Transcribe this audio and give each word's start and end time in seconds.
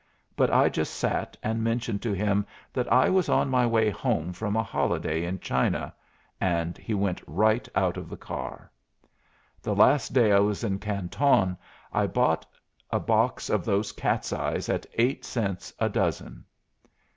But 0.35 0.49
I 0.51 0.67
just 0.67 0.95
sat 0.95 1.37
and 1.43 1.63
mentioned 1.63 2.01
to 2.01 2.11
him 2.11 2.43
that 2.73 2.91
I 2.91 3.07
was 3.11 3.29
on 3.29 3.51
my 3.51 3.67
way 3.67 3.91
home 3.91 4.33
from 4.33 4.55
a 4.55 4.63
holiday 4.63 5.25
in 5.25 5.39
China, 5.39 5.93
and 6.39 6.75
he 6.75 6.95
went 6.95 7.21
right 7.27 7.69
out 7.75 7.97
of 7.97 8.09
the 8.09 8.17
car. 8.17 8.71
The 9.61 9.75
last 9.75 10.11
day 10.11 10.31
I 10.31 10.39
was 10.39 10.63
in 10.63 10.79
Canton 10.79 11.55
I 11.93 12.07
bought 12.07 12.47
a 12.89 12.99
box 12.99 13.47
of 13.47 13.63
those 13.63 13.91
cat's 13.91 14.33
eyes 14.33 14.69
at 14.69 14.87
eight 14.97 15.23
cents 15.23 15.71
a 15.77 15.87
dozen." 15.87 16.45